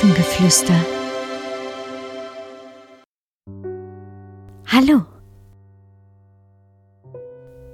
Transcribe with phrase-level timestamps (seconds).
[0.00, 0.80] Elfengeflüster.
[4.66, 5.04] Hallo.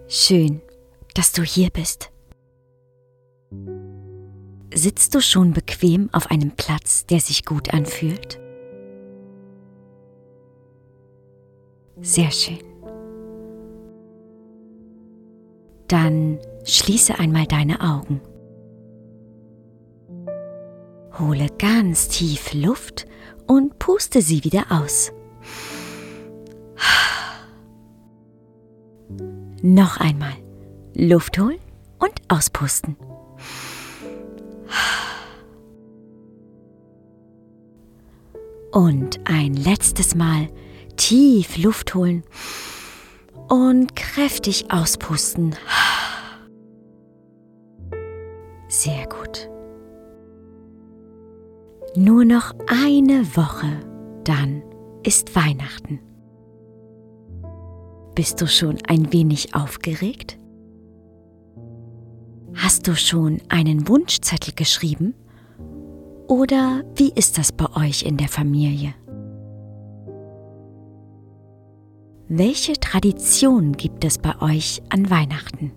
[0.08, 0.60] Schön,
[1.14, 2.10] dass du hier bist.
[4.74, 8.40] Sitzt du schon bequem auf einem Platz, der sich gut anfühlt?
[12.00, 12.58] Sehr schön.
[15.86, 18.20] Dann schließe einmal deine Augen.
[21.18, 23.06] Hole ganz tief Luft
[23.46, 25.12] und puste sie wieder aus.
[29.62, 30.34] Noch einmal
[30.94, 31.58] Luft holen
[31.98, 32.96] und auspusten.
[38.72, 40.48] Und ein letztes Mal
[40.96, 42.24] tief Luft holen
[43.48, 45.56] und kräftig auspusten.
[51.96, 53.80] Nur noch eine Woche,
[54.24, 54.62] dann
[55.02, 55.98] ist Weihnachten.
[58.14, 60.38] Bist du schon ein wenig aufgeregt?
[62.54, 65.14] Hast du schon einen Wunschzettel geschrieben?
[66.28, 68.92] Oder wie ist das bei euch in der Familie?
[72.28, 75.72] Welche Tradition gibt es bei euch an Weihnachten?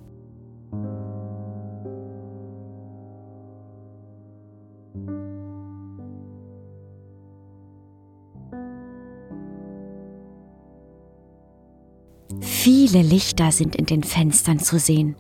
[12.61, 15.15] Viele Lichter sind in den Fenstern zu sehen.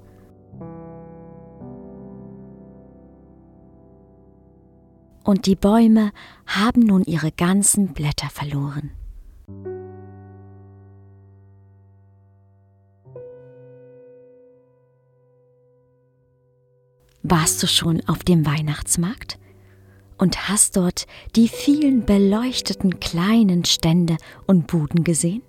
[5.23, 6.11] Und die Bäume
[6.45, 8.91] haben nun ihre ganzen Blätter verloren.
[17.23, 19.39] Warst du schon auf dem Weihnachtsmarkt
[20.17, 25.41] und hast dort die vielen beleuchteten kleinen Stände und Buden gesehen?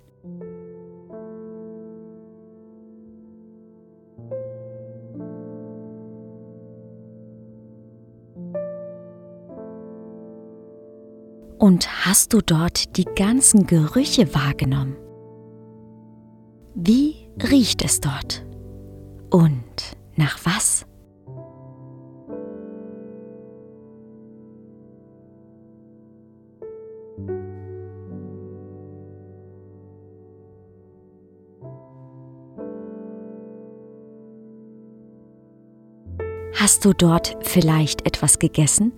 [11.61, 14.95] Und hast du dort die ganzen Gerüche wahrgenommen?
[16.73, 18.43] Wie riecht es dort?
[19.29, 20.87] Und nach was?
[36.55, 38.93] Hast du dort vielleicht etwas gegessen,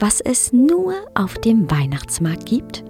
[0.00, 2.84] was es nur auf dem Weihnachtsmarkt gibt?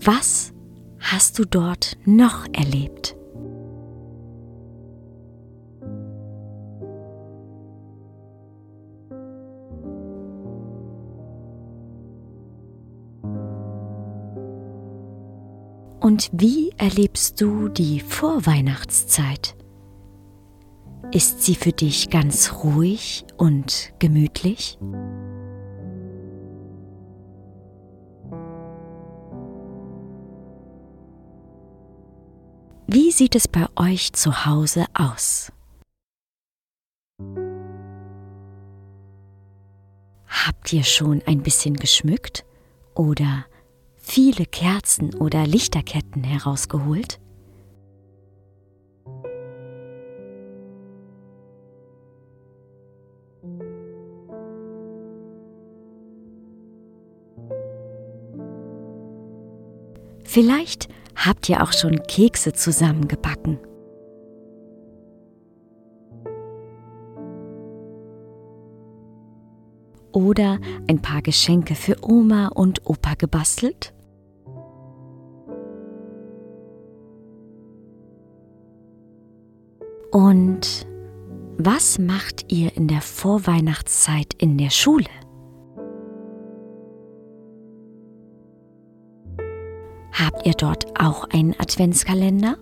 [0.00, 0.54] Was
[1.00, 3.17] hast du dort noch erlebt?
[16.08, 19.54] Und wie erlebst du die Vorweihnachtszeit?
[21.12, 24.78] Ist sie für dich ganz ruhig und gemütlich?
[32.86, 35.52] Wie sieht es bei euch zu Hause aus?
[40.26, 42.46] Habt ihr schon ein bisschen geschmückt
[42.94, 43.44] oder
[44.08, 47.20] viele Kerzen oder Lichterketten herausgeholt?
[60.24, 63.58] Vielleicht habt ihr auch schon Kekse zusammengebacken.
[70.12, 70.58] Oder
[70.88, 73.94] ein paar Geschenke für Oma und Opa gebastelt?
[80.18, 80.84] Und
[81.58, 85.06] was macht ihr in der Vorweihnachtszeit in der Schule?
[90.10, 92.56] Habt ihr dort auch einen Adventskalender?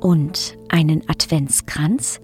[0.00, 2.22] Und einen Adventskranz,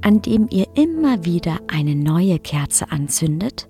[0.00, 3.68] an dem ihr immer wieder eine neue Kerze anzündet?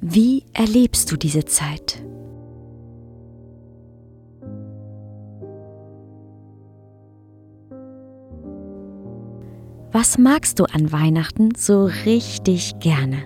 [0.00, 2.06] Wie erlebst du diese Zeit?
[9.98, 13.16] Was magst du an Weihnachten so richtig gerne?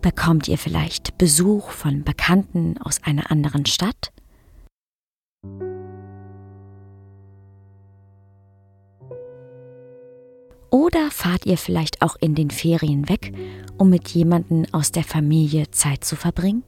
[0.00, 4.10] Bekommt ihr vielleicht Besuch von Bekannten aus einer anderen Stadt?
[10.70, 13.32] Oder fahrt ihr vielleicht auch in den Ferien weg,
[13.76, 16.62] um mit jemandem aus der Familie Zeit zu verbringen?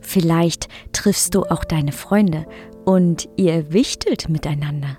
[0.00, 2.46] Vielleicht triffst du auch deine Freunde
[2.86, 4.98] und ihr wichtelt miteinander.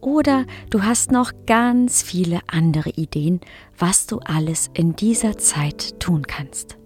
[0.00, 3.40] Oder du hast noch ganz viele andere Ideen,
[3.78, 6.78] was du alles in dieser Zeit tun kannst.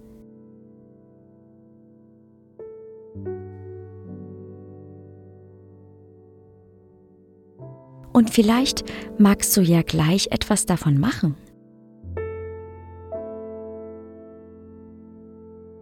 [8.13, 8.85] Und vielleicht
[9.19, 11.35] magst du ja gleich etwas davon machen.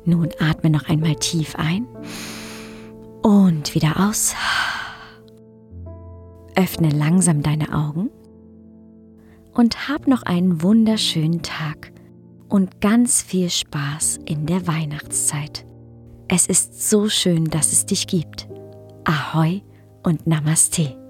[0.05, 1.87] Nun atme noch einmal tief ein
[3.23, 4.35] und wieder aus.
[6.56, 8.10] Öffne langsam deine Augen
[9.52, 11.93] und hab noch einen wunderschönen Tag
[12.49, 15.64] und ganz viel Spaß in der Weihnachtszeit.
[16.28, 18.49] Es ist so schön, dass es dich gibt.
[19.04, 19.62] Ahoi
[20.02, 21.01] und Namaste.